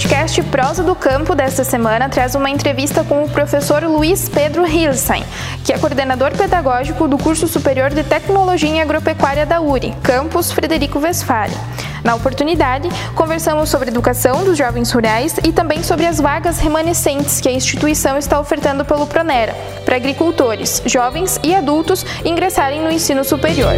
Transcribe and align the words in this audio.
podcast 0.00 0.42
Prosa 0.44 0.82
do 0.82 0.94
Campo 0.94 1.34
desta 1.34 1.62
semana 1.62 2.08
traz 2.08 2.34
uma 2.34 2.48
entrevista 2.48 3.04
com 3.04 3.22
o 3.22 3.28
professor 3.28 3.82
Luiz 3.82 4.30
Pedro 4.30 4.66
Hilstein, 4.66 5.22
que 5.62 5.74
é 5.74 5.78
coordenador 5.78 6.34
pedagógico 6.34 7.06
do 7.06 7.18
curso 7.18 7.46
superior 7.46 7.90
de 7.90 8.02
Tecnologia 8.02 8.70
em 8.70 8.80
Agropecuária 8.80 9.44
da 9.44 9.60
URI, 9.60 9.94
campus 10.02 10.52
Frederico 10.52 10.98
Westphalen. 10.98 11.56
Na 12.02 12.14
oportunidade, 12.14 12.88
conversamos 13.14 13.68
sobre 13.68 13.90
educação 13.90 14.42
dos 14.42 14.56
jovens 14.56 14.90
rurais 14.90 15.36
e 15.44 15.52
também 15.52 15.82
sobre 15.82 16.06
as 16.06 16.18
vagas 16.18 16.58
remanescentes 16.58 17.38
que 17.38 17.48
a 17.50 17.52
instituição 17.52 18.16
está 18.16 18.40
ofertando 18.40 18.86
pelo 18.86 19.06
Pronera 19.06 19.54
para 19.84 19.96
agricultores, 19.96 20.82
jovens 20.86 21.38
e 21.42 21.54
adultos 21.54 22.06
ingressarem 22.24 22.80
no 22.80 22.90
ensino 22.90 23.22
superior. 23.22 23.74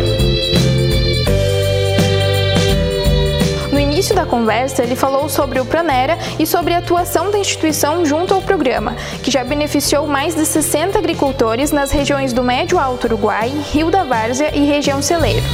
Início 4.02 4.16
da 4.16 4.26
conversa, 4.26 4.82
ele 4.82 4.96
falou 4.96 5.29
sobre 5.29 5.61
o 5.61 5.64
Pronera 5.64 6.18
e 6.36 6.44
sobre 6.44 6.74
a 6.74 6.79
atuação 6.79 7.30
da 7.30 7.38
instituição 7.38 8.04
junto 8.04 8.34
ao 8.34 8.42
programa, 8.42 8.96
que 9.22 9.30
já 9.30 9.44
beneficiou 9.44 10.08
mais 10.08 10.34
de 10.34 10.44
60 10.44 10.98
agricultores 10.98 11.70
nas 11.70 11.92
regiões 11.92 12.32
do 12.32 12.42
Médio 12.42 12.80
Alto 12.80 13.06
Uruguai, 13.06 13.50
Rio 13.70 13.92
da 13.92 14.02
Várzea 14.02 14.52
e 14.56 14.66
região 14.66 15.00
Celeiro. 15.00 15.46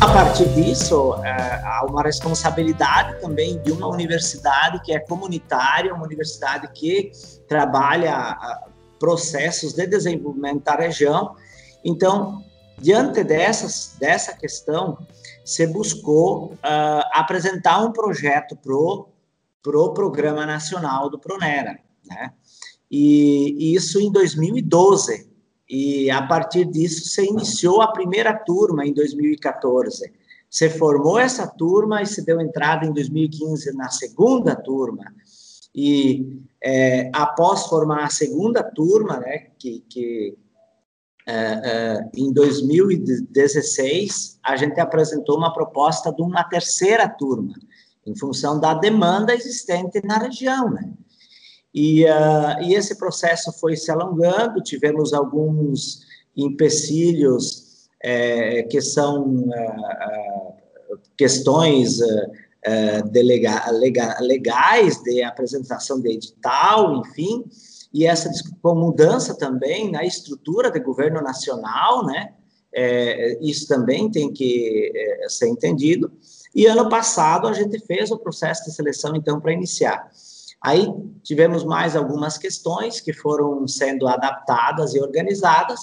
A 0.00 0.08
partir 0.12 0.48
disso, 0.48 1.14
é, 1.22 1.30
há 1.64 1.86
uma 1.88 2.02
responsabilidade 2.02 3.20
também 3.20 3.56
de 3.60 3.70
uma 3.70 3.86
universidade 3.86 4.82
que 4.82 4.92
é 4.92 4.98
comunitária, 4.98 5.94
uma 5.94 6.04
universidade 6.04 6.68
que 6.74 7.12
trabalha 7.46 8.36
processos 8.98 9.74
de 9.74 9.86
desenvolvimento 9.86 10.64
da 10.64 10.74
região. 10.74 11.36
Então, 11.84 12.42
diante 12.76 13.22
dessas, 13.22 13.94
dessa 14.00 14.34
questão, 14.34 14.98
se 15.44 15.66
buscou 15.66 16.52
uh, 16.52 17.02
apresentar 17.12 17.82
um 17.84 17.92
projeto 17.92 18.56
para 18.56 18.74
o 18.74 19.08
pro 19.62 19.92
Programa 19.92 20.46
Nacional 20.46 21.10
do 21.10 21.18
Pronera, 21.18 21.78
né? 22.06 22.32
E, 22.90 23.54
e 23.58 23.74
isso 23.74 24.00
em 24.00 24.10
2012. 24.10 25.28
E 25.68 26.10
a 26.10 26.26
partir 26.26 26.64
disso 26.64 27.08
se 27.08 27.24
iniciou 27.24 27.80
a 27.80 27.92
primeira 27.92 28.34
turma 28.34 28.84
em 28.84 28.92
2014. 28.92 30.12
Se 30.48 30.68
formou 30.68 31.18
essa 31.18 31.46
turma 31.46 32.02
e 32.02 32.06
se 32.06 32.24
deu 32.24 32.40
entrada 32.40 32.84
em 32.84 32.92
2015 32.92 33.72
na 33.76 33.88
segunda 33.88 34.56
turma. 34.56 35.04
E 35.72 36.42
é, 36.60 37.08
após 37.14 37.66
formar 37.66 38.04
a 38.04 38.10
segunda 38.10 38.64
turma, 38.64 39.18
né, 39.20 39.46
que, 39.56 39.84
que 39.88 40.36
é, 41.26 41.34
é, 41.34 42.08
em 42.16 42.32
2016 42.32 44.38
a 44.42 44.56
gente 44.56 44.80
apresentou 44.80 45.36
uma 45.36 45.52
proposta 45.52 46.10
de 46.12 46.22
uma 46.22 46.42
terceira 46.44 47.06
turma, 47.08 47.54
em 48.06 48.16
função 48.16 48.58
da 48.58 48.72
demanda 48.74 49.34
existente 49.34 50.00
na 50.04 50.16
região, 50.18 50.70
né? 50.70 50.92
E, 51.72 52.04
uh, 52.04 52.60
e 52.62 52.74
esse 52.74 52.98
processo 52.98 53.52
foi 53.52 53.76
se 53.76 53.92
alongando, 53.92 54.60
tivemos 54.60 55.14
alguns 55.14 56.00
empecilhos 56.36 57.88
é, 58.02 58.64
que 58.64 58.80
são 58.80 59.44
uh, 59.44 60.54
questões 61.16 61.98
de 63.10 63.22
lega, 63.22 63.70
lega, 63.70 64.18
legais 64.20 65.00
de 65.02 65.22
apresentação 65.22 65.98
de 66.00 66.10
edital, 66.10 66.96
enfim, 66.96 67.44
e 67.92 68.06
essa 68.06 68.30
com 68.62 68.74
mudança 68.74 69.36
também 69.36 69.90
na 69.90 70.04
estrutura 70.04 70.70
do 70.70 70.80
governo 70.82 71.20
nacional, 71.20 72.06
né? 72.06 72.34
É, 72.72 73.36
isso 73.40 73.66
também 73.66 74.08
tem 74.10 74.32
que 74.32 74.92
é, 74.94 75.28
ser 75.28 75.48
entendido. 75.48 76.12
E 76.54 76.66
ano 76.66 76.88
passado 76.88 77.48
a 77.48 77.52
gente 77.52 77.78
fez 77.80 78.10
o 78.10 78.18
processo 78.18 78.64
de 78.64 78.72
seleção, 78.72 79.16
então, 79.16 79.40
para 79.40 79.52
iniciar. 79.52 80.08
Aí 80.62 80.86
tivemos 81.22 81.64
mais 81.64 81.96
algumas 81.96 82.38
questões 82.38 83.00
que 83.00 83.12
foram 83.12 83.66
sendo 83.66 84.06
adaptadas 84.06 84.94
e 84.94 85.00
organizadas, 85.00 85.80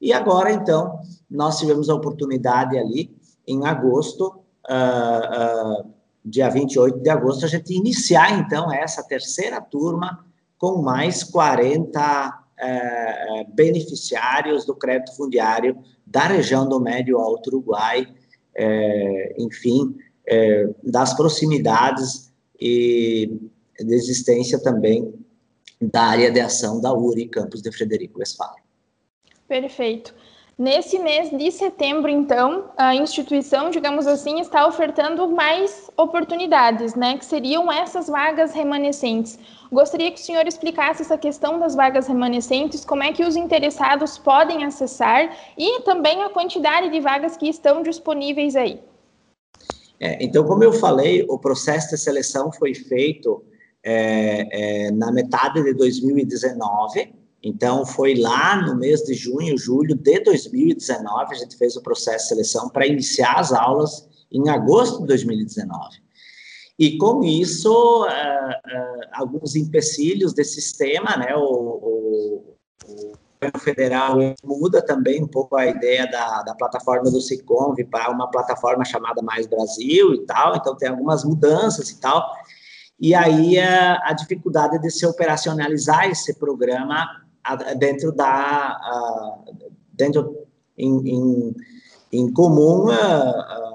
e 0.00 0.12
agora, 0.12 0.52
então, 0.52 1.00
nós 1.28 1.58
tivemos 1.58 1.88
a 1.88 1.94
oportunidade 1.94 2.78
ali, 2.78 3.16
em 3.46 3.66
agosto, 3.66 4.26
uh, 4.68 5.80
uh, 5.82 5.94
dia 6.24 6.48
28 6.48 7.00
de 7.00 7.10
agosto, 7.10 7.44
a 7.44 7.48
gente 7.48 7.74
iniciar, 7.74 8.38
então, 8.38 8.72
essa 8.72 9.02
terceira 9.02 9.60
turma 9.60 10.24
com 10.58 10.82
mais 10.82 11.22
40 11.24 12.28
uh, 12.58 13.54
beneficiários 13.54 14.66
do 14.66 14.74
crédito 14.74 15.16
fundiário 15.16 15.78
da 16.06 16.26
região 16.26 16.68
do 16.68 16.80
Médio 16.80 17.18
Alto 17.18 17.48
Uruguai, 17.48 18.06
eh, 18.54 19.34
enfim, 19.38 19.94
eh, 20.26 20.68
das 20.82 21.14
proximidades 21.14 22.32
e 22.58 23.38
de 23.78 23.94
existência 23.94 24.60
também 24.60 25.14
da 25.80 26.02
área 26.02 26.30
de 26.30 26.40
ação 26.40 26.80
da 26.80 26.92
URI, 26.92 27.28
campus 27.28 27.62
de 27.62 27.70
Frederico 27.70 28.18
Westphalen. 28.18 28.62
Perfeito. 29.46 30.14
Nesse 30.58 30.98
mês 30.98 31.30
de 31.30 31.52
setembro, 31.52 32.10
então, 32.10 32.72
a 32.76 32.92
instituição, 32.92 33.70
digamos 33.70 34.08
assim, 34.08 34.40
está 34.40 34.66
ofertando 34.66 35.28
mais 35.28 35.88
oportunidades, 35.96 36.96
né? 36.96 37.16
Que 37.16 37.24
seriam 37.24 37.70
essas 37.70 38.08
vagas 38.08 38.52
remanescentes. 38.52 39.38
Gostaria 39.70 40.10
que 40.10 40.20
o 40.20 40.22
senhor 40.22 40.48
explicasse 40.48 41.02
essa 41.02 41.16
questão 41.16 41.60
das 41.60 41.76
vagas 41.76 42.08
remanescentes, 42.08 42.84
como 42.84 43.04
é 43.04 43.12
que 43.12 43.22
os 43.22 43.36
interessados 43.36 44.18
podem 44.18 44.64
acessar 44.64 45.30
e 45.56 45.82
também 45.82 46.24
a 46.24 46.30
quantidade 46.30 46.90
de 46.90 46.98
vagas 46.98 47.36
que 47.36 47.48
estão 47.48 47.80
disponíveis 47.80 48.56
aí. 48.56 48.80
É, 50.00 50.18
então, 50.20 50.44
como 50.44 50.64
eu 50.64 50.72
falei, 50.72 51.24
o 51.28 51.38
processo 51.38 51.90
de 51.90 51.98
seleção 51.98 52.50
foi 52.50 52.74
feito 52.74 53.44
é, 53.80 54.86
é, 54.86 54.90
na 54.90 55.12
metade 55.12 55.62
de 55.62 55.72
2019. 55.74 57.17
Então, 57.42 57.86
foi 57.86 58.14
lá 58.14 58.60
no 58.60 58.76
mês 58.76 59.02
de 59.02 59.14
junho, 59.14 59.56
julho 59.56 59.94
de 59.94 60.20
2019, 60.20 61.34
a 61.34 61.38
gente 61.38 61.56
fez 61.56 61.76
o 61.76 61.82
processo 61.82 62.24
de 62.24 62.28
seleção 62.28 62.68
para 62.68 62.86
iniciar 62.86 63.38
as 63.38 63.52
aulas 63.52 64.08
em 64.30 64.48
agosto 64.48 65.00
de 65.00 65.06
2019. 65.06 65.96
E 66.78 66.96
com 66.98 67.22
isso, 67.24 68.04
uh, 68.04 68.06
uh, 68.06 69.08
alguns 69.12 69.56
empecilhos 69.56 70.32
desse 70.32 70.60
sistema, 70.60 71.16
né, 71.16 71.34
o, 71.36 72.54
governo 73.40 73.60
federal 73.60 74.16
muda 74.44 74.82
também 74.82 75.22
um 75.22 75.28
pouco 75.28 75.56
a 75.56 75.66
ideia 75.66 76.10
da, 76.10 76.42
da 76.42 76.54
plataforma 76.54 77.10
do 77.10 77.20
Siconv 77.20 77.76
para 77.90 78.10
uma 78.10 78.28
plataforma 78.30 78.84
chamada 78.84 79.22
Mais 79.22 79.46
Brasil 79.46 80.14
e 80.14 80.26
tal, 80.26 80.56
então 80.56 80.76
tem 80.76 80.88
algumas 80.88 81.24
mudanças 81.24 81.88
e 81.90 82.00
tal, 82.00 82.28
e 83.00 83.14
aí 83.14 83.58
a, 83.58 84.08
a 84.08 84.12
dificuldade 84.12 84.80
de 84.80 84.90
se 84.90 85.06
operacionalizar 85.06 86.10
esse 86.10 86.34
programa 86.34 87.06
dentro 87.78 88.12
da 88.12 88.78
dentro 89.92 90.46
em, 90.76 91.08
em, 91.08 91.56
em 92.12 92.32
comum 92.32 92.88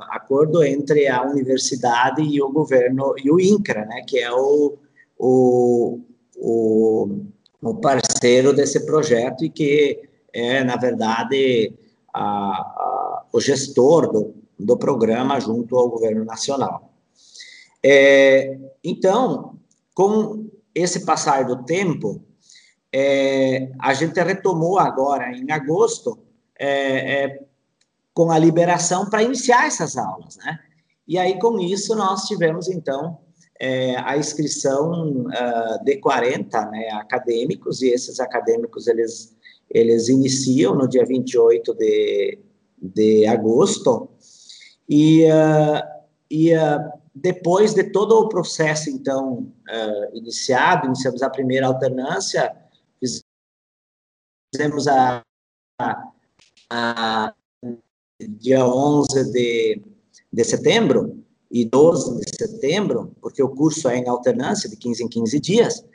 acordo 0.10 0.64
entre 0.64 1.08
a 1.08 1.24
universidade 1.24 2.22
e 2.22 2.42
o 2.42 2.52
governo 2.52 3.14
e 3.18 3.30
o 3.30 3.40
INCRA, 3.40 3.86
né, 3.86 4.04
que 4.08 4.20
é 4.20 4.32
o, 4.32 4.78
o, 5.18 6.00
o, 6.38 7.20
o 7.62 7.76
parceiro 7.76 8.54
desse 8.54 8.86
projeto 8.86 9.44
e 9.44 9.50
que 9.50 10.02
é 10.32 10.64
na 10.64 10.76
verdade 10.76 11.74
a, 12.14 12.24
a, 12.24 13.26
o 13.32 13.40
gestor 13.40 14.12
do, 14.12 14.36
do 14.58 14.78
programa 14.78 15.40
junto 15.40 15.78
ao 15.78 15.90
governo 15.90 16.24
nacional. 16.24 16.92
É, 17.84 18.58
então, 18.84 19.58
com 19.94 20.48
esse 20.74 21.06
passar 21.06 21.46
do 21.46 21.64
tempo, 21.64 22.22
é, 22.94 23.72
a 23.80 23.94
gente 23.94 24.22
retomou 24.22 24.78
agora, 24.78 25.36
em 25.36 25.52
agosto, 25.52 26.20
é, 26.60 27.24
é 27.24 27.40
com 28.14 28.30
a 28.30 28.38
liberação 28.38 29.10
para 29.10 29.24
iniciar 29.24 29.66
essas 29.66 29.98
aulas, 29.98 30.38
né? 30.38 30.60
E 31.08 31.18
aí, 31.18 31.40
com 31.40 31.60
isso, 31.60 31.96
nós 31.96 32.28
tivemos, 32.28 32.70
então, 32.70 33.18
é, 33.60 33.96
a 33.98 34.16
inscrição 34.16 35.26
uh, 35.26 35.84
de 35.84 35.98
40 35.98 36.66
né, 36.68 36.90
acadêmicos, 36.92 37.82
e 37.82 37.90
esses 37.90 38.20
acadêmicos, 38.20 38.88
eles, 38.88 39.36
eles 39.70 40.08
iniciam 40.08 40.76
no 40.76 40.88
dia 40.88 41.04
28 41.04 41.74
de, 41.74 42.40
de 42.78 43.26
agosto, 43.26 44.10
e, 44.88 45.26
uh, 45.26 45.84
e 46.30 46.56
uh, 46.56 46.92
depois 47.14 47.74
de 47.74 47.86
todo 47.86 48.18
o 48.20 48.30
processo, 48.30 48.90
então, 48.90 49.52
iniciado, 50.14 50.88
iniciamos 50.88 51.22
a 51.22 51.30
primeira 51.30 51.68
alternância, 51.68 52.56
fizemos 54.54 54.88
a, 54.88 55.24
a, 55.80 56.04
a 56.70 57.34
dia 58.20 58.66
11 58.66 59.32
de, 59.32 59.82
de 60.32 60.44
setembro 60.44 61.24
e 61.52 61.66
12 61.66 62.20
de 62.20 62.38
setembro, 62.38 63.16
porque 63.20 63.42
o 63.42 63.50
curso 63.50 63.90
é 63.90 63.98
em 63.98 64.08
alternância, 64.08 64.70
de 64.70 64.78
15 64.78 65.04
em 65.04 65.08
15 65.10 65.40
dias, 65.40 65.86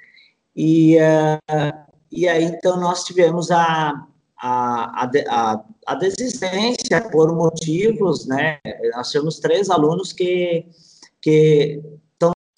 e, 0.55 0.96
uh, 0.96 1.88
e 2.10 2.28
aí, 2.28 2.44
então, 2.44 2.78
nós 2.81 3.05
tivemos 3.05 3.50
a, 3.50 4.06
a, 4.40 5.11
a, 5.28 5.64
a 5.87 5.94
desistência 5.94 7.08
por 7.11 7.34
motivos, 7.34 8.26
né, 8.26 8.58
nós 8.94 9.11
tivemos 9.11 9.38
três 9.38 9.70
alunos 9.70 10.12
que 10.12 10.66
que 11.20 11.82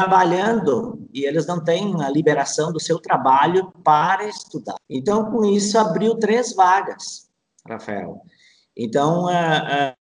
trabalhando 0.01 1.07
e 1.13 1.27
eles 1.27 1.47
não 1.47 1.63
têm 1.63 2.03
a 2.03 2.09
liberação 2.09 2.73
do 2.73 2.81
seu 2.81 2.99
trabalho 2.99 3.71
para 3.85 4.27
estudar. 4.27 4.77
Então, 4.89 5.31
com 5.31 5.45
isso, 5.45 5.79
abriu 5.79 6.15
três 6.15 6.55
vagas, 6.55 7.29
Rafael. 7.69 8.23
Então, 8.75 9.27
uh, 9.27 9.93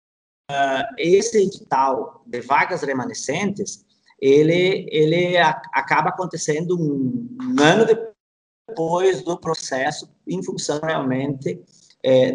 uh, 0.49 0.85
esse 0.97 1.39
edital 1.39 2.23
de 2.25 2.39
vagas 2.39 2.81
remanescentes, 2.81 3.85
ele, 4.21 4.87
ele 4.89 5.37
acaba 5.37 6.09
acontecendo 6.09 6.79
um, 6.79 7.27
um, 7.41 7.61
ano 7.61 7.85
depois 7.85 9.21
do 9.21 9.37
processo, 9.37 10.09
em 10.25 10.41
função 10.41 10.79
realmente 10.81 11.61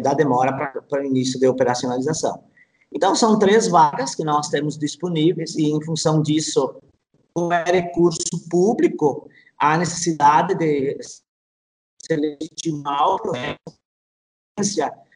da 0.03 0.13
demora 0.13 0.53
para 0.87 1.01
o 1.01 1.05
início 1.05 1.39
de 1.39 1.47
operacionalização. 1.47 2.43
Então, 2.93 3.15
são 3.15 3.39
três 3.39 3.67
vagas 3.67 4.13
que 4.13 4.23
nós 4.23 4.49
temos 4.49 4.77
disponíveis, 4.77 5.55
e 5.55 5.71
em 5.71 5.83
função 5.83 6.21
disso, 6.21 6.79
como 7.35 7.51
é 7.51 7.63
recurso 7.65 8.47
público, 8.49 9.29
há 9.57 9.77
necessidade 9.77 10.55
de 10.55 10.97
se 11.03 12.15
legitimar 12.15 13.09
o 13.09 13.19
processo 13.19 13.59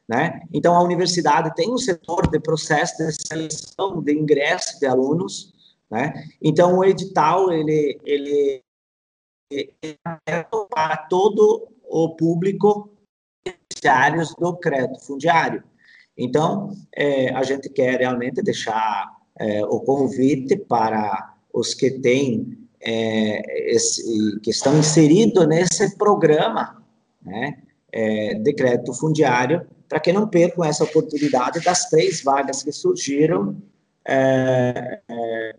né? 0.09 0.41
Então, 0.51 0.75
a 0.75 0.81
universidade 0.81 1.53
tem 1.53 1.71
um 1.71 1.77
setor 1.77 2.27
de 2.27 2.39
processo 2.39 2.97
de 2.97 3.13
seleção 3.27 4.01
de 4.01 4.11
ingresso 4.11 4.79
de 4.79 4.87
alunos, 4.87 5.53
né? 5.89 6.25
Então, 6.41 6.79
o 6.79 6.83
edital, 6.83 7.51
ele, 7.51 7.99
ele, 8.03 8.63
ele 9.51 9.75
é 10.27 10.43
para 10.43 10.97
todo 10.97 11.69
o 11.83 12.15
público 12.15 12.89
beneficiários 13.45 14.33
do 14.33 14.57
crédito 14.57 15.05
fundiário. 15.05 15.63
Então, 16.17 16.75
é, 16.95 17.29
a 17.29 17.43
gente 17.43 17.69
quer 17.69 17.99
realmente 17.99 18.41
deixar 18.41 19.15
é, 19.37 19.63
o 19.63 19.79
convite 19.79 20.57
para 20.57 21.35
os 21.53 21.73
que 21.73 21.91
têm 21.91 22.57
é, 22.81 23.73
esse, 23.73 24.39
que 24.41 24.51
estão 24.51 24.77
inseridos 24.77 25.47
nesse 25.47 25.97
programa 25.97 26.83
né, 27.21 27.61
é, 27.91 28.35
de 28.35 28.53
crédito 28.53 28.93
fundiário, 28.93 29.65
para 29.87 29.99
que 29.99 30.13
não 30.13 30.27
percam 30.27 30.63
essa 30.63 30.83
oportunidade 30.83 31.59
das 31.61 31.89
três 31.89 32.21
vagas 32.21 32.63
que 32.63 32.71
surgiram 32.71 33.61
é, 34.05 35.01
é, 35.07 35.55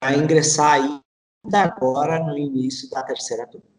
a 0.00 0.14
ingressar 0.14 0.74
ainda 0.74 1.60
agora 1.60 2.20
no 2.20 2.38
início 2.38 2.88
da 2.90 3.02
terceira 3.02 3.46
turma. 3.46 3.77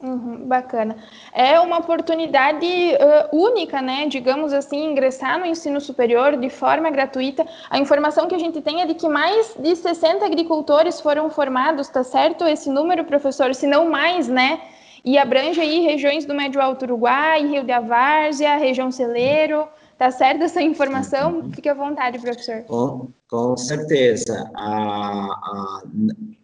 Uhum, 0.00 0.46
bacana. 0.46 0.96
É 1.32 1.58
uma 1.58 1.78
oportunidade 1.78 2.64
uh, 2.64 3.36
única, 3.36 3.82
né? 3.82 4.06
Digamos 4.06 4.52
assim, 4.52 4.92
ingressar 4.92 5.40
no 5.40 5.46
ensino 5.46 5.80
superior 5.80 6.36
de 6.36 6.48
forma 6.48 6.88
gratuita. 6.88 7.44
A 7.68 7.78
informação 7.78 8.28
que 8.28 8.34
a 8.34 8.38
gente 8.38 8.60
tem 8.60 8.80
é 8.80 8.86
de 8.86 8.94
que 8.94 9.08
mais 9.08 9.56
de 9.58 9.74
60 9.74 10.24
agricultores 10.24 11.00
foram 11.00 11.28
formados, 11.28 11.88
tá 11.88 12.04
certo? 12.04 12.44
Esse 12.44 12.70
número, 12.70 13.04
professor, 13.04 13.52
se 13.54 13.66
não 13.66 13.90
mais, 13.90 14.28
né? 14.28 14.60
e 15.04 15.16
abrange 15.16 15.60
aí 15.60 15.80
regiões 15.80 16.26
do 16.26 16.34
Médio 16.34 16.60
Alto 16.60 16.84
Uruguai, 16.84 17.46
Rio 17.46 17.64
de 17.64 17.72
Avárzea, 17.72 18.56
região 18.56 18.90
Celeiro. 18.90 19.66
Tá 19.96 20.10
certo 20.10 20.44
essa 20.44 20.62
informação? 20.62 21.50
Fique 21.52 21.68
à 21.68 21.74
vontade, 21.74 22.18
professor. 22.18 22.62
Com, 22.64 23.08
com 23.28 23.56
certeza. 23.56 24.50
A, 24.54 24.68
a, 24.68 25.82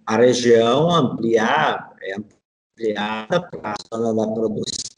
a 0.06 0.16
região 0.16 0.90
ampliar, 0.90 1.92
ampliada 2.74 3.40
para 3.48 3.72
a 3.72 3.96
zona 3.96 4.14
da 4.14 4.32
produção, 4.32 4.94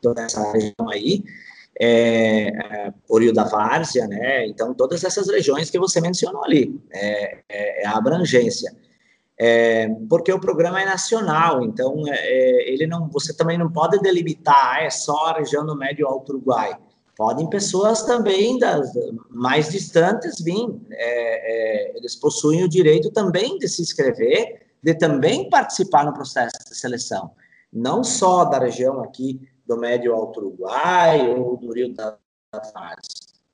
toda 0.00 0.22
essa 0.22 0.52
região 0.52 0.88
aí, 0.90 1.24
é, 1.78 2.48
é, 2.48 2.92
Rio 3.10 3.32
da 3.32 3.44
Várzea, 3.44 4.06
né? 4.06 4.46
Então, 4.46 4.74
todas 4.74 5.04
essas 5.04 5.28
regiões 5.28 5.70
que 5.70 5.78
você 5.78 6.00
mencionou 6.00 6.44
ali, 6.44 6.80
é, 6.90 7.42
é, 7.48 7.82
é 7.82 7.86
a 7.86 7.96
abrangência 7.96 8.74
é, 9.38 9.88
porque 10.08 10.32
o 10.32 10.40
programa 10.40 10.80
é 10.80 10.86
nacional, 10.86 11.62
então 11.62 12.02
é, 12.08 12.16
é, 12.16 12.72
ele 12.72 12.86
não, 12.86 13.08
você 13.08 13.34
também 13.34 13.58
não 13.58 13.70
pode 13.70 13.98
delimitar, 13.98 14.76
ah, 14.76 14.82
é 14.82 14.90
só 14.90 15.26
a 15.26 15.38
região 15.38 15.64
do 15.66 15.76
Médio 15.76 16.06
Alto 16.06 16.32
Uruguai. 16.32 16.74
Podem 17.14 17.48
pessoas 17.48 18.02
também 18.02 18.58
das 18.58 18.92
mais 19.30 19.70
distantes 19.70 20.38
vir, 20.38 20.68
eles 21.94 22.14
possuem 22.14 22.62
o 22.62 22.68
direito 22.68 23.10
também 23.10 23.58
de 23.58 23.66
se 23.68 23.80
inscrever, 23.80 24.65
de 24.82 24.94
também 24.94 25.48
participar 25.48 26.04
no 26.04 26.12
processo 26.12 26.58
de 26.68 26.76
seleção, 26.76 27.32
não 27.72 28.04
só 28.04 28.44
da 28.44 28.58
região 28.58 29.00
aqui 29.02 29.40
do 29.66 29.76
Médio 29.76 30.14
Alto 30.14 30.40
Uruguai 30.40 31.28
ou 31.28 31.56
do 31.56 31.72
Rio 31.72 31.92
das 31.94 32.72
Fares, 32.72 33.08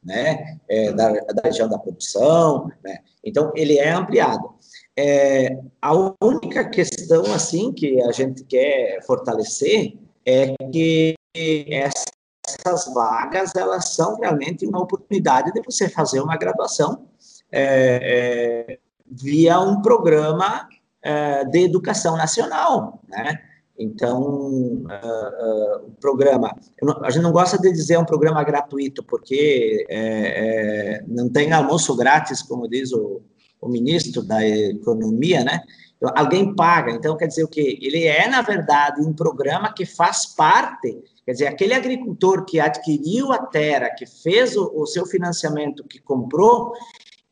né, 0.05 0.59
é, 0.69 0.93
da, 0.93 1.11
da 1.11 1.43
região 1.45 1.69
da 1.69 1.79
produção, 1.79 2.71
né, 2.85 2.99
então 3.25 3.53
ele 3.55 3.79
é 3.79 3.91
ampliado. 3.91 4.55
É, 4.97 5.59
a 5.81 5.93
única 6.23 6.69
questão 6.69 7.25
assim 7.33 7.73
que 7.73 8.01
a 8.03 8.13
gente 8.13 8.45
quer 8.45 9.03
fortalecer 9.07 9.97
é 10.27 10.55
que 10.71 11.15
essas 11.35 12.93
vagas 12.93 13.55
elas 13.55 13.95
são 13.95 14.19
realmente 14.21 14.67
uma 14.67 14.83
oportunidade 14.83 15.53
de 15.53 15.63
você 15.63 15.89
fazer 15.89 16.21
uma 16.21 16.37
graduação 16.37 17.07
é, 17.51 18.69
é, 18.71 18.79
via 19.07 19.61
um 19.61 19.81
programa 19.81 20.69
é, 21.03 21.45
de 21.45 21.61
educação 21.61 22.17
nacional, 22.17 23.03
né? 23.09 23.39
Então, 23.79 24.21
uh, 24.23 24.85
uh, 24.85 25.87
o 25.87 25.91
programa, 26.01 26.55
não, 26.81 27.05
a 27.05 27.11
gente 27.11 27.23
não 27.23 27.33
gosta 27.33 27.59
de 27.59 27.73
dizer 27.73 27.99
um 27.99 28.05
programa 28.05 28.45
gratuito, 28.45 29.03
porque 29.03 29.85
é, 29.89 30.99
é, 30.99 31.05
não 31.09 31.29
tem 31.29 31.53
almoço 31.53 31.97
grátis, 31.97 32.43
como 32.43 32.69
diz 32.69 32.93
o, 32.93 33.23
o 33.61 33.69
ministro 33.69 34.23
da 34.23 34.47
Economia, 34.47 35.43
né? 35.43 35.63
Então, 35.97 36.13
alguém 36.17 36.55
paga, 36.55 36.93
então 36.93 37.17
quer 37.17 37.29
dizer 37.29 37.45
o 37.45 37.49
quê? 37.49 37.79
Ele 37.81 38.05
é, 38.07 38.29
na 38.29 38.43
verdade, 38.43 39.01
um 39.01 39.13
programa 39.13 39.73
que 39.73 39.87
faz 39.87 40.27
parte, 40.27 41.03
quer 41.25 41.33
dizer, 41.33 41.47
aquele 41.47 41.75
agricultor 41.75 42.45
que 42.45 42.61
adquiriu 42.61 43.33
a 43.33 43.39
terra, 43.39 43.91
que 43.91 44.05
fez 44.05 44.57
o, 44.57 44.71
o 44.75 44.87
seu 44.87 45.07
financiamento, 45.07 45.85
que 45.85 46.01
comprou, 46.01 46.73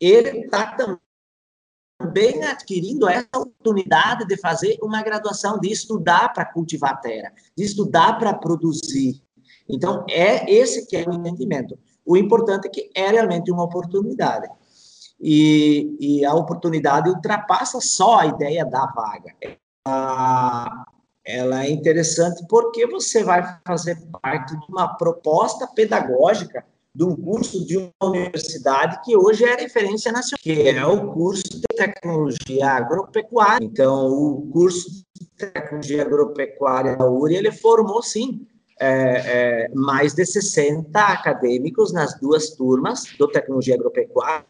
ele 0.00 0.40
está 0.40 0.66
também 0.74 0.98
adquirindo 2.50 3.08
essa 3.08 3.28
oportunidade 3.36 4.26
de 4.26 4.36
fazer 4.36 4.78
uma 4.82 5.02
graduação, 5.02 5.58
de 5.58 5.70
estudar 5.70 6.32
para 6.32 6.44
cultivar 6.44 6.92
a 6.92 6.96
terra, 6.96 7.32
de 7.56 7.64
estudar 7.64 8.18
para 8.18 8.34
produzir. 8.34 9.22
Então, 9.68 10.04
é 10.08 10.50
esse 10.50 10.86
que 10.86 10.96
é 10.96 11.04
o 11.06 11.12
entendimento. 11.12 11.78
O 12.04 12.16
importante 12.16 12.66
é 12.66 12.70
que 12.70 12.90
é 12.94 13.10
realmente 13.10 13.52
uma 13.52 13.64
oportunidade 13.64 14.48
e, 15.20 15.96
e 16.00 16.24
a 16.24 16.34
oportunidade 16.34 17.10
ultrapassa 17.10 17.78
só 17.80 18.20
a 18.20 18.26
ideia 18.26 18.64
da 18.64 18.86
vaga. 18.86 19.34
Ela, 19.86 20.86
ela 21.24 21.64
é 21.64 21.70
interessante 21.70 22.44
porque 22.48 22.86
você 22.86 23.22
vai 23.22 23.60
fazer 23.66 24.00
parte 24.22 24.58
de 24.58 24.66
uma 24.68 24.88
proposta 24.96 25.66
pedagógica 25.66 26.64
de 26.94 27.04
um 27.04 27.14
curso 27.14 27.64
de 27.64 27.76
uma 27.76 28.10
universidade 28.10 29.00
que 29.04 29.16
hoje 29.16 29.44
é 29.44 29.54
referência 29.54 30.10
nacional, 30.10 30.40
que 30.42 30.68
é 30.68 30.84
o 30.84 31.12
curso 31.12 31.44
de 31.44 31.62
tecnologia 31.76 32.68
agropecuária. 32.68 33.64
Então, 33.64 34.08
o 34.08 34.50
curso 34.52 35.04
de 35.14 35.26
tecnologia 35.36 36.02
agropecuária 36.02 36.96
da 36.96 37.08
URI, 37.08 37.36
ele 37.36 37.52
formou, 37.52 38.02
sim, 38.02 38.46
é, 38.80 39.66
é, 39.66 39.68
mais 39.74 40.14
de 40.14 40.24
60 40.24 40.98
acadêmicos 40.98 41.92
nas 41.92 42.18
duas 42.18 42.50
turmas 42.50 43.04
do 43.18 43.28
tecnologia 43.28 43.74
agropecuária 43.74 44.44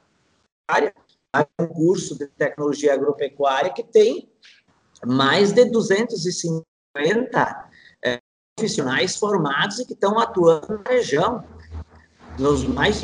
um 1.59 1.67
curso 1.67 2.19
de 2.19 2.27
tecnologia 2.27 2.95
agropecuária 2.95 3.73
que 3.73 3.83
tem 3.83 4.29
mais 5.07 5.53
de 5.53 5.65
250 5.67 7.71
é, 8.05 8.19
profissionais 8.57 9.17
formados 9.17 9.79
e 9.79 9.87
que 9.87 9.93
estão 9.93 10.19
atuando 10.19 10.83
na 10.85 10.91
região, 10.91 11.45
nos 12.39 12.67
mais 12.67 13.03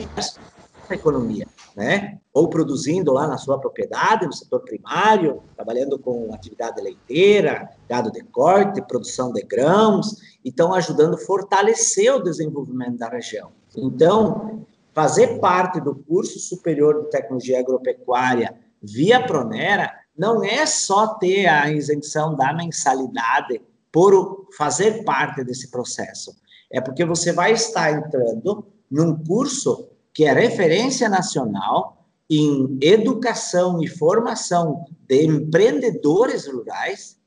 da 0.88 0.94
economia, 0.94 1.46
né? 1.74 2.18
Ou 2.32 2.48
produzindo 2.48 3.12
lá 3.12 3.26
na 3.26 3.38
sua 3.38 3.58
propriedade, 3.58 4.26
no 4.26 4.32
setor 4.32 4.60
primário, 4.60 5.42
trabalhando 5.54 5.98
com 5.98 6.32
atividade 6.32 6.80
leiteira, 6.80 7.68
gado 7.88 8.10
de 8.10 8.22
corte, 8.22 8.82
produção 8.82 9.32
de 9.32 9.42
grãos, 9.42 10.20
e 10.44 10.48
estão 10.50 10.72
ajudando 10.72 11.14
a 11.14 11.18
fortalecer 11.18 12.14
o 12.14 12.22
desenvolvimento 12.22 12.98
da 12.98 13.08
região. 13.08 13.50
Então, 13.76 14.64
fazer 14.94 15.38
parte 15.40 15.80
do 15.80 15.94
curso 15.94 16.38
superior 16.38 17.04
de 17.04 17.10
tecnologia 17.10 17.60
agropecuária 17.60 18.54
via 18.82 19.26
Pronera 19.26 19.92
não 20.16 20.42
é 20.42 20.64
só 20.64 21.14
ter 21.14 21.46
a 21.46 21.70
isenção 21.70 22.34
da 22.34 22.54
mensalidade 22.54 23.60
por 23.92 24.46
fazer 24.56 25.04
parte 25.04 25.44
desse 25.44 25.70
processo. 25.70 26.34
É 26.70 26.80
porque 26.80 27.04
você 27.04 27.32
vai 27.32 27.52
estar 27.52 27.92
entrando 27.92 28.66
num 28.90 29.16
curso 29.24 29.88
que 30.12 30.24
é 30.24 30.32
referência 30.32 31.08
nacional 31.08 32.06
em 32.28 32.78
educação 32.80 33.82
e 33.82 33.86
formação 33.86 34.84
de 35.08 35.24
empreendedores 35.24 36.46
rurais, 36.46 37.18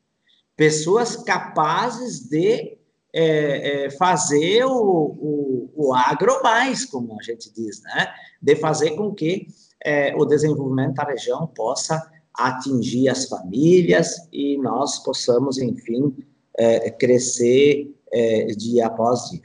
pessoas 0.55 1.15
capazes 1.15 2.27
de 2.27 2.77
é, 3.13 3.85
é, 3.85 3.89
fazer 3.91 4.65
o, 4.65 4.71
o, 4.71 5.71
o 5.75 5.93
agro 5.93 6.43
mais, 6.43 6.85
como 6.85 7.17
a 7.19 7.23
gente 7.23 7.51
diz, 7.53 7.81
né? 7.81 8.07
De 8.41 8.55
fazer 8.55 8.91
com 8.91 9.13
que 9.13 9.47
é, 9.83 10.13
o 10.15 10.25
desenvolvimento 10.25 10.95
da 10.95 11.05
região 11.05 11.47
possa 11.47 12.11
atingir 12.33 13.09
as 13.09 13.25
famílias 13.25 14.15
e 14.31 14.57
nós 14.57 14.99
possamos, 14.99 15.57
enfim, 15.57 16.15
crescer 16.99 17.93
dia 18.57 18.87
após 18.87 19.29
dia. 19.29 19.41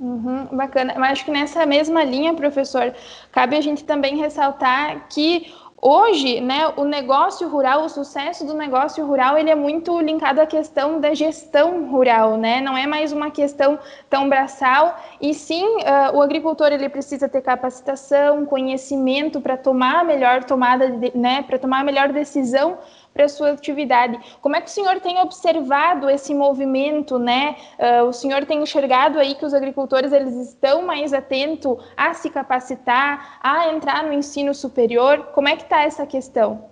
Uhum, 0.00 0.46
bacana. 0.56 0.94
Mas 0.96 1.12
acho 1.12 1.24
que 1.26 1.30
nessa 1.30 1.66
mesma 1.66 2.02
linha, 2.02 2.32
professor, 2.32 2.94
cabe 3.30 3.54
a 3.56 3.60
gente 3.60 3.84
também 3.84 4.16
ressaltar 4.16 5.06
que 5.10 5.52
Hoje, 5.82 6.42
né, 6.42 6.70
o 6.76 6.84
negócio 6.84 7.48
rural, 7.48 7.84
o 7.84 7.88
sucesso 7.88 8.46
do 8.46 8.52
negócio 8.52 9.02
rural, 9.06 9.38
ele 9.38 9.48
é 9.48 9.54
muito 9.54 9.98
linkado 9.98 10.38
à 10.38 10.44
questão 10.44 11.00
da 11.00 11.14
gestão 11.14 11.88
rural, 11.90 12.36
né? 12.36 12.60
Não 12.60 12.76
é 12.76 12.86
mais 12.86 13.12
uma 13.12 13.30
questão 13.30 13.78
tão 14.10 14.28
braçal, 14.28 14.98
e 15.18 15.32
sim, 15.32 15.64
uh, 15.64 16.14
o 16.14 16.20
agricultor 16.20 16.70
ele 16.70 16.86
precisa 16.90 17.30
ter 17.30 17.40
capacitação, 17.40 18.44
conhecimento 18.44 19.40
para 19.40 19.56
tomar 19.56 20.00
a 20.00 20.04
melhor 20.04 20.44
tomada, 20.44 20.90
de, 20.90 21.16
né, 21.16 21.42
para 21.44 21.58
tomar 21.58 21.80
a 21.80 21.84
melhor 21.84 22.12
decisão 22.12 22.76
para 23.12 23.24
a 23.24 23.28
sua 23.28 23.50
atividade. 23.50 24.18
Como 24.40 24.56
é 24.56 24.60
que 24.60 24.68
o 24.68 24.72
senhor 24.72 25.00
tem 25.00 25.18
observado 25.18 26.08
esse 26.08 26.34
movimento, 26.34 27.18
né? 27.18 27.56
Uh, 27.78 28.04
o 28.04 28.12
senhor 28.12 28.44
tem 28.46 28.62
enxergado 28.62 29.18
aí 29.18 29.34
que 29.34 29.44
os 29.44 29.54
agricultores 29.54 30.12
eles 30.12 30.34
estão 30.36 30.82
mais 30.82 31.12
atentos 31.12 31.76
a 31.96 32.14
se 32.14 32.30
capacitar, 32.30 33.38
a 33.42 33.72
entrar 33.72 34.04
no 34.04 34.12
ensino 34.12 34.54
superior? 34.54 35.30
Como 35.34 35.48
é 35.48 35.56
que 35.56 35.62
está 35.62 35.82
essa 35.82 36.06
questão? 36.06 36.70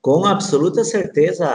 Com 0.00 0.24
absoluta 0.24 0.84
certeza, 0.84 1.46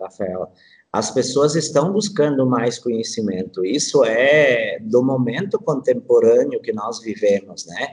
Rafaela. 0.00 0.50
As 0.90 1.10
pessoas 1.10 1.54
estão 1.54 1.92
buscando 1.92 2.46
mais 2.46 2.78
conhecimento. 2.78 3.64
Isso 3.64 4.04
é 4.04 4.78
do 4.80 5.02
momento 5.02 5.58
contemporâneo 5.58 6.60
que 6.60 6.72
nós 6.72 7.00
vivemos, 7.00 7.66
né? 7.66 7.88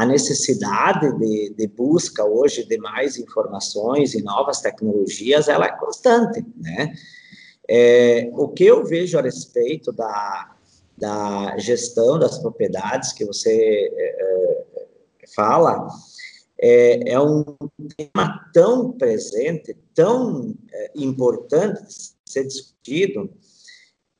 A 0.00 0.06
necessidade 0.06 1.12
de, 1.18 1.54
de, 1.54 1.66
busca 1.66 2.24
hoje 2.24 2.64
de 2.64 2.78
mais 2.78 3.18
informações 3.18 4.14
e 4.14 4.22
novas 4.22 4.62
tecnologias, 4.62 5.46
ela 5.46 5.66
é 5.66 5.76
constante, 5.76 6.42
né? 6.56 6.94
É, 7.68 8.30
o 8.32 8.48
que 8.48 8.64
eu 8.64 8.82
vejo 8.82 9.18
a 9.18 9.22
respeito 9.22 9.92
da, 9.92 10.56
da 10.96 11.58
gestão 11.58 12.18
das 12.18 12.38
propriedades 12.38 13.12
que 13.12 13.26
você 13.26 13.52
é, 13.92 15.22
é 15.22 15.26
fala, 15.34 15.86
é, 16.58 17.12
é, 17.12 17.20
um 17.20 17.44
tema 17.94 18.50
tão 18.54 18.92
presente, 18.92 19.76
tão 19.94 20.54
é, 20.72 20.92
importante 20.96 21.82
ser 22.24 22.44
discutido, 22.44 23.30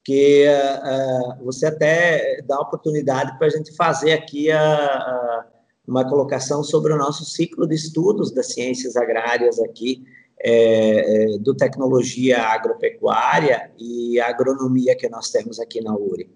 que 0.05 0.47
uh, 0.47 1.45
você 1.45 1.67
até 1.67 2.43
dá 2.43 2.59
oportunidade 2.59 3.37
para 3.39 3.47
a 3.47 3.51
gente 3.51 3.75
fazer 3.77 4.13
aqui 4.13 4.51
a, 4.51 4.63
a 4.63 5.50
uma 5.91 6.09
colocação 6.09 6.63
sobre 6.63 6.93
o 6.93 6.97
nosso 6.97 7.25
ciclo 7.25 7.67
de 7.67 7.75
estudos 7.75 8.31
das 8.31 8.53
ciências 8.53 8.97
agrárias 8.97 9.59
aqui, 9.59 10.05
é, 10.43 11.35
é, 11.35 11.39
do 11.39 11.55
tecnologia 11.55 12.41
agropecuária 12.41 13.71
e 13.77 14.19
agronomia 14.21 14.97
que 14.97 15.09
nós 15.09 15.31
temos 15.31 15.59
aqui 15.59 15.83
na 15.83 15.95
URI. 15.95 16.31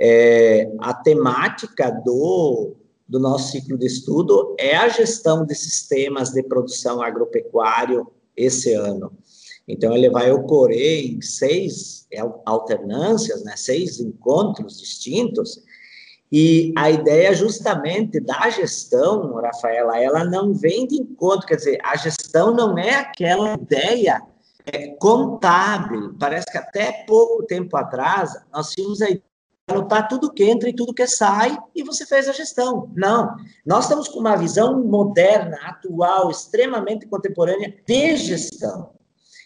É, 0.00 0.72
a 0.80 0.94
temática 0.94 1.90
do, 1.90 2.74
do 3.06 3.20
nosso 3.20 3.52
ciclo 3.52 3.76
de 3.78 3.86
estudo 3.86 4.56
é 4.58 4.74
a 4.74 4.88
gestão 4.88 5.44
de 5.44 5.54
sistemas 5.54 6.30
de 6.30 6.42
produção 6.42 7.02
agropecuário 7.02 8.10
esse 8.34 8.72
ano. 8.72 9.12
Então, 9.68 9.94
ele 9.94 10.10
vai 10.10 10.32
ocorrer 10.32 11.06
em 11.06 11.20
seis 11.20 12.08
alternâncias, 12.44 13.44
né, 13.44 13.54
seis 13.56 14.00
encontros 14.00 14.80
distintos, 14.80 15.62
e 16.32 16.72
a 16.78 16.90
ideia 16.90 17.34
justamente 17.34 18.18
da 18.18 18.48
gestão, 18.48 19.34
Rafaela, 19.34 20.00
ela 20.00 20.24
não 20.24 20.54
vem 20.54 20.86
de 20.86 20.96
encontro, 20.96 21.46
quer 21.46 21.56
dizer, 21.56 21.78
a 21.84 21.94
gestão 21.94 22.54
não 22.54 22.78
é 22.78 22.94
aquela 22.94 23.52
ideia 23.52 24.22
é, 24.64 24.88
contábil. 24.94 26.16
Parece 26.18 26.46
que 26.50 26.56
até 26.56 27.04
pouco 27.06 27.44
tempo 27.44 27.76
atrás 27.76 28.32
nós 28.50 28.70
tínhamos 28.70 29.02
a 29.02 29.10
ideia 29.10 29.22
de 29.68 29.74
anotar 29.74 30.08
tudo 30.08 30.32
que 30.32 30.42
entra 30.42 30.70
e 30.70 30.74
tudo 30.74 30.94
que 30.94 31.06
sai 31.06 31.54
e 31.74 31.82
você 31.82 32.06
fez 32.06 32.26
a 32.26 32.32
gestão. 32.32 32.90
Não, 32.96 33.36
nós 33.66 33.84
estamos 33.84 34.08
com 34.08 34.18
uma 34.18 34.34
visão 34.34 34.82
moderna, 34.82 35.58
atual, 35.64 36.30
extremamente 36.30 37.06
contemporânea 37.06 37.76
de 37.86 38.16
gestão. 38.16 38.94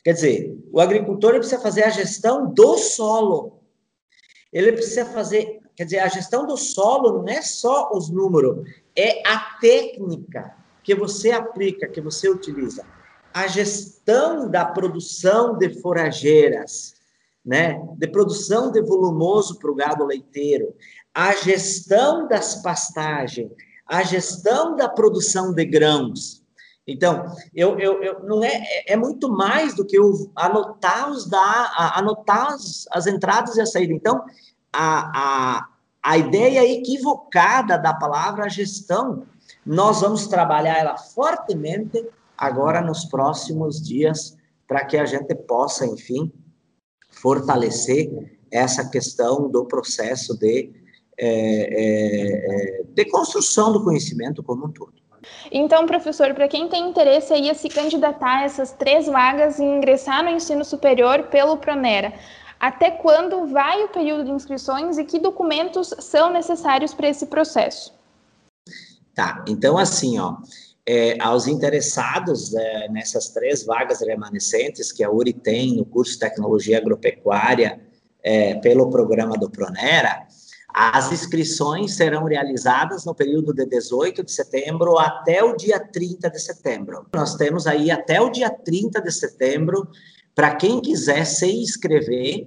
Quer 0.05 0.13
dizer, 0.13 0.57
o 0.73 0.79
agricultor 0.79 1.33
precisa 1.33 1.59
fazer 1.59 1.83
a 1.83 1.91
gestão 1.91 2.49
do 2.49 2.79
solo. 2.79 3.61
Ele 4.53 4.71
precisa 4.71 5.05
fazer 5.05 5.66
Quer 5.77 5.85
dizer, 5.85 5.99
a 5.99 6.09
gestão 6.09 6.47
do 6.47 6.57
solo 6.57 7.19
não 7.19 7.29
é 7.29 7.43
só 7.43 7.91
os 7.93 8.09
números, 8.09 8.67
é 8.97 9.23
a 9.29 9.39
técnica 9.61 10.57
que 10.83 10.95
você 10.95 11.33
aplica, 11.33 11.87
que 11.87 12.01
você 12.01 12.29
utiliza. 12.31 12.85
A 13.35 13.47
gestão 13.47 14.51
da 14.51 14.65
produção 14.65 15.59
de 15.59 15.81
forrageiras, 15.81 16.95
né? 17.45 17.79
de 17.99 18.09
produção 18.09 18.73
de 18.73 18.81
volumoso 18.81 19.59
para 19.59 19.71
o 19.71 19.75
gado 19.75 20.05
leiteiro, 20.05 20.75
a 21.13 21.33
gestão 21.33 22.27
das 22.27 22.63
pastagens, 22.63 23.51
a 23.87 24.03
gestão 24.03 24.75
da 24.75 24.89
produção 24.89 25.53
de 25.53 25.65
grãos. 25.67 26.43
Então, 26.87 27.27
eu, 27.55 27.79
eu, 27.79 28.03
eu 28.03 28.23
não 28.23 28.43
é, 28.43 28.63
é 28.87 28.97
muito 28.97 29.29
mais 29.29 29.75
do 29.75 29.85
que 29.85 29.99
eu 29.99 30.31
anotar, 30.37 31.11
os 31.11 31.27
da, 31.29 31.93
anotar 31.97 32.53
as, 32.53 32.87
as 32.93 33.07
entradas 33.07 33.57
e 33.57 33.61
a 33.61 33.67
saída. 33.67 33.93
Então, 33.93 34.25
a, 34.77 35.11
a, 35.15 35.69
a 36.03 36.19
ideia 36.19 36.71
equivocada 36.71 37.79
da 37.79 37.95
palavra 37.95 38.49
gestão, 38.49 39.27
nós 39.65 40.03
vamos 40.03 40.27
trabalhar 40.27 40.79
ela 40.79 40.97
fortemente 40.99 42.05
agora 42.37 42.83
nos 42.83 43.07
próximos 43.07 43.81
dias, 43.81 44.37
para 44.69 44.85
que 44.85 44.99
a 44.99 45.07
gente 45.07 45.35
possa, 45.35 45.87
enfim, 45.87 46.31
fortalecer 47.11 48.11
essa 48.51 48.91
questão 48.91 49.49
do 49.49 49.65
processo 49.65 50.39
de, 50.39 50.71
é, 51.19 51.29
é, 51.29 52.81
é 52.81 52.83
de 52.85 53.05
construção 53.07 53.73
do 53.73 53.83
conhecimento 53.83 54.43
como 54.43 54.67
um 54.67 54.71
todo. 54.71 54.95
Então, 55.51 55.87
professor, 55.87 56.35
para 56.35 56.47
quem 56.47 56.69
tem 56.69 56.89
interesse 56.89 57.33
aí 57.33 57.51
a 57.51 57.55
se 57.55 57.69
candidatar 57.69 58.41
a 58.41 58.45
essas 58.45 58.73
três 58.73 59.07
vagas 59.07 59.59
e 59.59 59.65
ingressar 59.65 60.23
no 60.23 60.31
ensino 60.31 60.65
superior 60.65 61.25
pelo 61.25 61.57
Pronera, 61.57 62.13
até 62.59 62.91
quando 62.91 63.47
vai 63.47 63.85
o 63.85 63.89
período 63.89 64.25
de 64.25 64.31
inscrições 64.31 64.99
e 64.99 65.05
que 65.05 65.19
documentos 65.19 65.95
são 65.99 66.33
necessários 66.33 66.95
para 66.95 67.09
esse 67.09 67.27
processo? 67.27 67.95
Tá, 69.15 69.45
então 69.49 69.79
assim, 69.79 70.19
ó, 70.19 70.37
é, 70.87 71.21
aos 71.21 71.47
interessados 71.47 72.55
é, 72.55 72.89
nessas 72.89 73.31
três 73.31 73.65
vagas 73.65 74.01
remanescentes 74.01 74.93
que 74.93 75.03
a 75.03 75.11
URI 75.11 75.33
tem 75.33 75.77
no 75.77 75.85
curso 75.85 76.13
de 76.13 76.19
Tecnologia 76.21 76.79
Agropecuária 76.79 77.81
é, 78.23 78.55
pelo 78.57 78.91
programa 78.91 79.37
do 79.37 79.51
Pronera, 79.51 80.27
as 80.73 81.11
inscrições 81.11 81.95
serão 81.95 82.25
realizadas 82.25 83.07
no 83.07 83.15
período 83.15 83.55
de 83.55 83.65
18 83.65 84.23
de 84.23 84.31
setembro 84.31 84.99
até 84.99 85.43
o 85.43 85.57
dia 85.57 85.81
30 85.81 86.29
de 86.29 86.39
setembro. 86.39 87.07
Nós 87.15 87.35
temos 87.35 87.67
aí 87.67 87.91
até 87.91 88.21
o 88.21 88.29
dia 88.29 88.51
30 88.51 89.01
de 89.01 89.11
setembro 89.11 89.89
para 90.37 90.55
quem 90.55 90.83
quiser 90.83 91.25
se 91.25 91.51
inscrever 91.51 92.47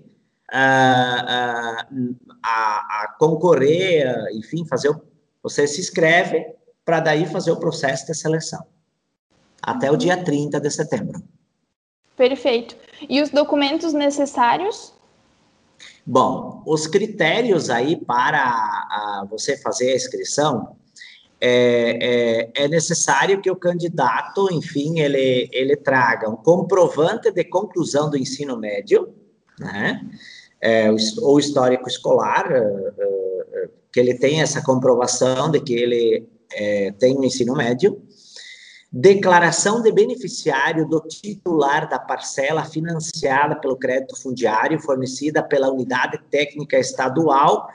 uh, 0.54 1.96
uh, 1.96 2.16
a, 2.44 3.04
a, 3.04 3.16
concorrer, 3.18 4.06
enfim, 4.34 4.64
fazer 4.64 4.90
o, 4.90 5.02
você 5.42 5.66
se 5.66 5.82
inscreve 5.82 6.46
para 6.86 7.00
daí 7.00 7.26
fazer 7.26 7.52
o 7.52 7.58
processo 7.58 8.06
de 8.06 8.14
seleção 8.14 8.64
até 9.62 9.92
o 9.92 9.98
dia 9.98 10.24
30 10.24 10.60
de 10.60 10.70
setembro. 10.70 11.22
Perfeito. 12.16 12.78
E 13.10 13.22
os 13.22 13.30
documentos 13.30 13.92
necessários? 13.92 14.94
Bom, 16.06 16.62
os 16.66 16.86
critérios 16.86 17.70
aí 17.70 17.96
para 17.96 19.26
você 19.30 19.58
fazer 19.58 19.94
a 19.94 19.96
inscrição 19.96 20.76
é, 21.42 21.98
é, 22.02 22.64
é, 22.64 22.68
necessário 22.68 23.42
que 23.42 23.50
o 23.50 23.56
candidato, 23.56 24.50
enfim, 24.52 25.00
ele, 25.00 25.50
ele 25.54 25.76
traga 25.78 26.30
um 26.30 26.36
comprovante 26.36 27.32
de 27.32 27.44
conclusão 27.46 28.10
do 28.10 28.18
ensino 28.18 28.58
médio, 28.58 29.14
né? 29.58 30.02
É, 30.62 30.90
ou 31.22 31.40
histórico 31.40 31.88
escolar, 31.88 32.52
é, 32.52 32.58
é, 32.60 33.70
que 33.92 34.00
ele 34.00 34.16
tenha 34.16 34.44
essa 34.44 34.62
comprovação 34.62 35.50
de 35.50 35.62
que 35.62 35.74
ele 35.74 36.28
é, 36.52 36.92
tem 37.00 37.16
o 37.16 37.22
um 37.22 37.24
ensino 37.24 37.56
médio, 37.56 38.02
declaração 38.92 39.82
de 39.82 39.92
beneficiário 39.94 40.86
do 40.88 41.00
titular 41.02 41.88
da 41.88 42.00
parcela 42.00 42.66
financiada 42.66 43.56
pelo 43.56 43.78
crédito 43.78 44.20
fundiário 44.22 44.80
fornecida 44.82 45.42
pela 45.42 45.72
unidade 45.72 46.20
técnica 46.30 46.78
estadual 46.78 47.70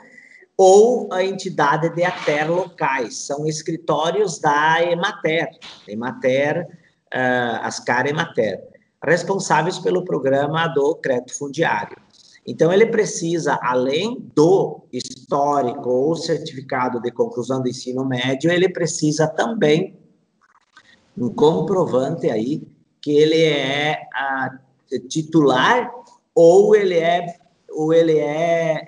ou 0.57 1.11
a 1.11 1.23
entidade 1.23 1.89
de 1.89 2.03
ATER 2.03 2.51
locais, 2.51 3.17
são 3.17 3.45
escritórios 3.45 4.39
da 4.39 4.81
Emater, 4.83 5.49
Emater, 5.87 6.65
uh, 7.13 7.65
Ascar 7.65 8.07
Emater, 8.07 8.63
responsáveis 9.03 9.77
pelo 9.79 10.05
programa 10.05 10.67
do 10.67 10.95
crédito 10.95 11.37
fundiário. 11.37 11.97
Então, 12.47 12.71
ele 12.71 12.85
precisa, 12.85 13.59
além 13.61 14.19
do 14.35 14.87
histórico 14.93 15.89
ou 15.89 16.15
certificado 16.15 17.01
de 17.01 17.11
conclusão 17.11 17.61
do 17.61 17.67
ensino 17.67 18.05
médio, 18.05 18.51
ele 18.51 18.69
precisa 18.69 19.27
também 19.27 19.97
um 21.17 21.29
comprovante 21.29 22.29
aí 22.29 22.67
que 23.01 23.11
ele 23.11 23.43
é 23.43 23.99
titular 25.09 25.91
ou 26.33 26.75
ele 26.75 26.99
é 26.99 27.35
ou 27.69 27.93
ele 27.93 28.17
é, 28.19 28.81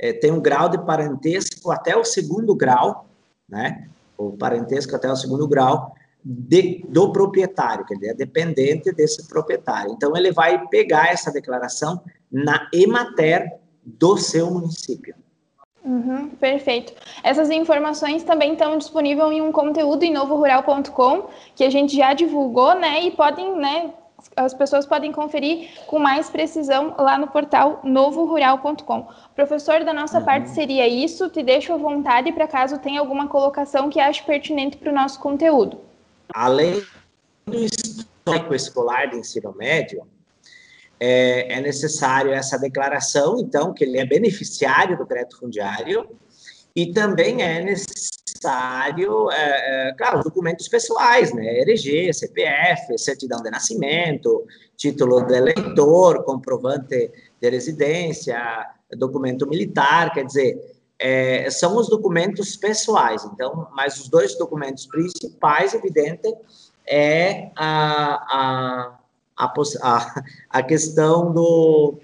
é, 0.00 0.14
tem 0.14 0.32
um 0.32 0.40
grau 0.40 0.68
de 0.70 0.78
parentesco 0.78 1.70
até 1.70 1.94
o 1.94 2.04
segundo 2.04 2.54
grau, 2.54 3.06
né? 3.46 3.86
O 4.16 4.32
parentesco 4.32 4.96
até 4.96 5.10
o 5.12 5.16
segundo 5.16 5.46
grau 5.46 5.94
de, 6.24 6.82
do 6.88 7.12
proprietário, 7.12 7.84
que 7.84 7.94
ele 7.94 8.08
é 8.08 8.14
dependente 8.14 8.92
desse 8.92 9.28
proprietário. 9.28 9.92
Então, 9.92 10.16
ele 10.16 10.32
vai 10.32 10.66
pegar 10.68 11.12
essa 11.12 11.30
declaração 11.30 12.00
na 12.32 12.66
Emater 12.72 13.58
do 13.84 14.16
seu 14.16 14.50
município. 14.50 15.14
Uhum, 15.84 16.28
perfeito. 16.30 16.92
Essas 17.22 17.50
informações 17.50 18.22
também 18.22 18.52
estão 18.52 18.78
disponíveis 18.78 19.32
em 19.32 19.42
um 19.42 19.52
conteúdo 19.52 20.02
em 20.02 20.12
novorural.com, 20.12 21.28
que 21.54 21.64
a 21.64 21.70
gente 21.70 21.96
já 21.96 22.14
divulgou, 22.14 22.74
né? 22.74 23.02
E 23.02 23.10
podem, 23.10 23.56
né? 23.56 23.92
As 24.36 24.54
pessoas 24.54 24.86
podem 24.86 25.12
conferir 25.12 25.68
com 25.86 25.98
mais 25.98 26.30
precisão 26.30 26.94
lá 26.98 27.18
no 27.18 27.28
portal 27.28 27.80
novorural.com. 27.84 29.08
Professor, 29.34 29.84
da 29.84 29.92
nossa 29.92 30.18
uhum. 30.18 30.24
parte 30.24 30.50
seria 30.50 30.88
isso. 30.88 31.28
Te 31.28 31.42
deixo 31.42 31.72
à 31.72 31.76
vontade 31.76 32.32
para 32.32 32.46
caso 32.46 32.78
tenha 32.78 33.00
alguma 33.00 33.28
colocação 33.28 33.88
que 33.90 34.00
ache 34.00 34.22
pertinente 34.22 34.76
para 34.76 34.90
o 34.90 34.94
nosso 34.94 35.18
conteúdo 35.20 35.78
além 36.34 36.82
do 37.46 37.64
histórico 37.64 38.54
escolar 38.54 39.06
de 39.06 39.16
ensino 39.16 39.54
médio, 39.56 40.06
é, 40.98 41.54
é, 41.54 41.60
necessário 41.60 42.32
essa 42.32 42.58
declaração, 42.58 43.38
então, 43.38 43.72
que 43.72 43.84
ele 43.84 43.98
é 43.98 44.04
beneficiário 44.04 44.96
do 44.96 45.06
crédito 45.06 45.38
fundiário, 45.38 46.08
e 46.76 46.92
também 46.92 47.42
é 47.42 47.62
necessário, 47.62 48.09
é, 49.32 49.88
é, 49.90 49.94
claro, 49.94 50.22
documentos 50.22 50.66
pessoais, 50.68 51.32
né, 51.32 51.60
RG, 51.60 52.12
CPF, 52.12 52.96
certidão 52.98 53.42
de 53.42 53.50
nascimento, 53.50 54.46
título 54.76 55.22
de 55.26 55.34
eleitor, 55.34 56.24
comprovante 56.24 57.10
de 57.40 57.50
residência, 57.50 58.66
documento 58.96 59.46
militar, 59.46 60.12
quer 60.12 60.24
dizer, 60.24 60.58
é, 60.98 61.50
são 61.50 61.76
os 61.76 61.88
documentos 61.88 62.56
pessoais. 62.56 63.24
Então, 63.24 63.68
mas 63.74 63.98
os 63.98 64.08
dois 64.08 64.36
documentos 64.36 64.86
principais, 64.86 65.74
evidente, 65.74 66.34
é 66.86 67.50
a, 67.56 68.96
a, 69.36 69.54
a, 69.82 70.22
a 70.50 70.62
questão 70.62 71.32
do, 71.32 71.98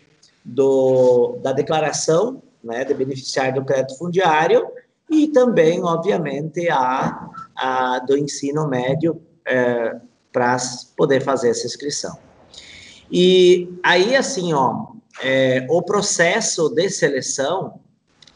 do, 0.45 1.39
da 1.43 1.53
declaração 1.53 2.43
né, 2.63 2.85
de 2.85 2.95
beneficiário 2.95 3.55
do 3.55 3.65
crédito 3.65 3.99
fundiário 3.99 4.67
e 5.09 5.29
também, 5.29 5.83
obviamente, 5.83 6.69
a, 6.69 7.31
a 7.57 7.99
do 8.01 8.17
ensino 8.17 8.67
médio 8.67 9.23
é, 9.45 9.97
para 10.33 10.57
poder 10.97 11.23
fazer 11.23 11.51
essa 11.51 11.67
inscrição. 11.67 12.19
E 13.11 13.79
aí, 13.83 14.17
assim, 14.17 14.53
ó, 14.53 14.89
é, 15.23 15.67
o 15.71 15.83
processo 15.83 16.69
de 16.69 16.91
seleção 16.91 17.81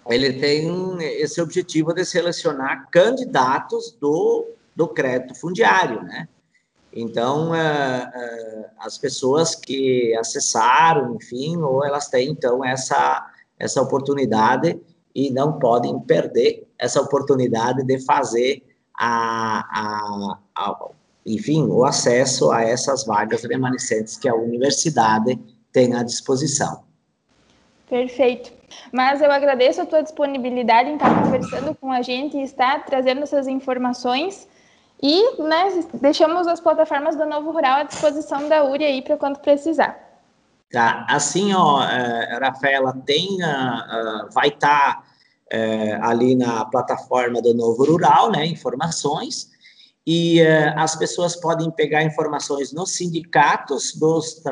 ele 0.09 0.33
tem 0.33 0.97
esse 1.21 1.41
objetivo 1.41 1.93
de 1.93 2.05
selecionar 2.05 2.89
candidatos 2.91 3.97
do, 4.01 4.49
do 4.75 4.89
crédito 4.89 5.39
fundiário, 5.39 6.03
né? 6.03 6.29
Então, 6.93 7.51
uh, 7.51 7.53
uh, 7.53 8.65
as 8.81 8.99
pessoas 8.99 9.55
que 9.55 10.13
acessaram, 10.17 11.15
enfim, 11.15 11.57
ou 11.59 11.85
elas 11.85 12.09
têm, 12.09 12.31
então, 12.31 12.65
essa, 12.65 13.25
essa 13.57 13.81
oportunidade 13.81 14.81
e 15.15 15.31
não 15.31 15.59
podem 15.59 15.99
perder 16.01 16.67
essa 16.79 17.01
oportunidade 17.01 17.85
de 17.85 18.05
fazer, 18.05 18.63
a, 18.99 19.65
a, 19.71 20.39
a, 20.57 20.89
enfim, 21.27 21.67
o 21.67 21.85
acesso 21.85 22.51
a 22.51 22.63
essas 22.63 23.05
vagas 23.05 23.45
remanescentes 23.45 24.17
que 24.17 24.29
a 24.29 24.35
universidade 24.35 25.39
tem 25.73 25.95
à 25.95 26.03
disposição. 26.03 26.85
Perfeito. 27.89 28.53
Mas 28.93 29.21
eu 29.21 29.31
agradeço 29.31 29.83
a 29.83 29.87
tua 29.87 30.03
disponibilidade 30.03 30.91
em 30.91 30.95
estar 30.95 31.23
conversando 31.23 31.75
com 31.75 31.91
a 31.91 32.03
gente 32.03 32.37
e 32.37 32.43
estar 32.43 32.85
trazendo 32.85 33.23
essas 33.23 33.49
informações. 33.49 34.49
E 35.03 35.43
né, 35.43 35.85
deixamos 35.95 36.47
as 36.47 36.61
plataformas 36.61 37.17
do 37.17 37.27
Novo 37.27 37.51
Rural 37.51 37.81
à 37.81 37.83
disposição 37.83 38.49
da 38.49 38.65
URI 38.65 38.85
aí 38.85 39.03
para 39.03 39.17
quando 39.17 39.39
precisar. 39.39 39.99
Tá, 40.71 41.05
assim, 41.09 41.53
ó, 41.53 41.79
a 41.81 42.39
Rafaela 42.39 42.97
tem, 43.05 43.39
uh, 43.43 44.31
vai 44.31 44.49
estar 44.49 44.97
tá, 44.97 45.05
uh, 45.53 46.05
ali 46.05 46.35
na 46.35 46.65
plataforma 46.65 47.41
do 47.43 47.55
Novo 47.55 47.85
Rural, 47.85 48.31
né, 48.31 48.47
informações, 48.47 49.51
e 50.07 50.41
uh, 50.43 50.75
as 50.77 50.97
pessoas 50.97 51.37
podem 51.37 51.71
pegar 51.71 52.03
informações 52.03 52.73
nos 52.73 52.93
sindicatos 52.93 53.95
dos 53.95 54.43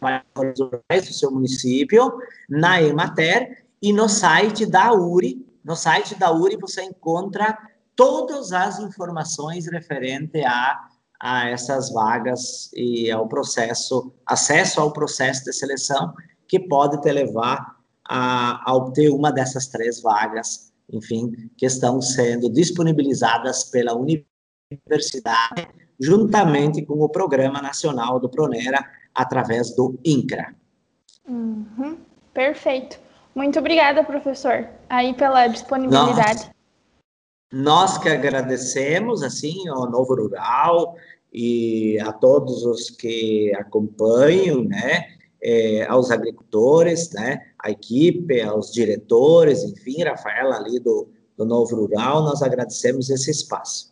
trabalhadores 0.00 1.08
do 1.08 1.14
seu 1.14 1.30
município, 1.30 2.12
na 2.48 2.82
Emater 2.82 3.64
e 3.80 3.92
no 3.92 4.08
site 4.08 4.66
da 4.66 4.92
URI. 4.92 5.46
No 5.64 5.76
site 5.76 6.14
da 6.14 6.32
URI 6.32 6.56
você 6.56 6.82
encontra 6.82 7.56
todas 7.94 8.52
as 8.52 8.78
informações 8.78 9.70
referente 9.70 10.42
a, 10.44 10.88
a 11.20 11.48
essas 11.48 11.92
vagas 11.92 12.70
e 12.74 13.10
ao 13.10 13.28
processo, 13.28 14.12
acesso 14.26 14.80
ao 14.80 14.92
processo 14.92 15.44
de 15.44 15.52
seleção 15.52 16.12
que 16.48 16.58
pode 16.58 17.00
te 17.00 17.10
levar 17.12 17.71
a, 18.14 18.70
a 18.70 18.76
obter 18.76 19.08
uma 19.08 19.32
dessas 19.32 19.68
três 19.68 20.02
vagas, 20.02 20.70
enfim, 20.92 21.32
que 21.56 21.64
estão 21.64 21.98
sendo 22.02 22.52
disponibilizadas 22.52 23.64
pela 23.64 23.94
universidade, 23.94 25.66
juntamente 25.98 26.84
com 26.84 27.00
o 27.00 27.08
Programa 27.08 27.62
Nacional 27.62 28.20
do 28.20 28.28
Pronera, 28.28 28.84
através 29.14 29.74
do 29.74 29.98
INCRA. 30.04 30.54
Uhum, 31.26 31.96
perfeito. 32.34 33.00
Muito 33.34 33.58
obrigada, 33.58 34.04
professor, 34.04 34.68
aí 34.90 35.14
pela 35.14 35.46
disponibilidade. 35.46 36.50
Nós, 37.50 37.94
nós 37.94 37.98
que 37.98 38.10
agradecemos, 38.10 39.22
assim, 39.22 39.66
ao 39.68 39.90
Novo 39.90 40.14
Rural 40.14 40.96
e 41.32 41.98
a 42.00 42.12
todos 42.12 42.62
os 42.66 42.90
que 42.90 43.54
acompanham, 43.56 44.64
né, 44.64 45.16
é, 45.42 45.84
aos 45.88 46.10
agricultores, 46.10 47.10
né, 47.12 47.40
a 47.62 47.70
equipe, 47.70 48.40
aos 48.40 48.70
diretores, 48.70 49.64
enfim, 49.64 50.02
Rafaela 50.04 50.56
ali 50.56 50.78
do, 50.78 51.08
do 51.36 51.44
Novo 51.44 51.74
Rural, 51.74 52.22
nós 52.22 52.42
agradecemos 52.42 53.10
esse 53.10 53.30
espaço. 53.30 53.90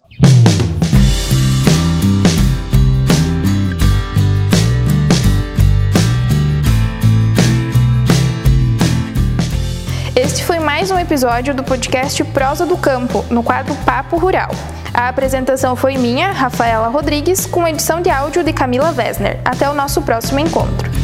Este 10.14 10.44
foi 10.44 10.58
mais 10.58 10.90
um 10.90 10.98
episódio 10.98 11.54
do 11.54 11.64
podcast 11.64 12.22
Prosa 12.24 12.66
do 12.66 12.76
Campo, 12.76 13.24
no 13.30 13.42
quadro 13.42 13.74
Papo 13.86 14.18
Rural. 14.18 14.50
A 14.92 15.08
apresentação 15.08 15.74
foi 15.74 15.96
minha, 15.96 16.30
Rafaela 16.30 16.88
Rodrigues, 16.88 17.46
com 17.46 17.66
edição 17.66 18.02
de 18.02 18.10
áudio 18.10 18.44
de 18.44 18.52
Camila 18.52 18.92
Wesner. 18.92 19.40
Até 19.44 19.70
o 19.70 19.74
nosso 19.74 20.02
próximo 20.02 20.40
encontro. 20.40 20.99